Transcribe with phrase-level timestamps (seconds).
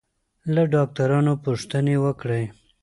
[0.53, 2.43] له ډاکټرانو پوښتنې وکړئ.